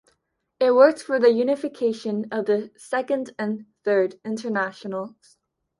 It 0.59 0.73
worked 0.73 1.03
for 1.03 1.19
the 1.19 1.29
unification 1.29 2.25
of 2.31 2.47
the 2.47 2.71
Second 2.75 3.35
and 3.37 3.67
Third 3.83 4.19
Internationals. 4.25 5.37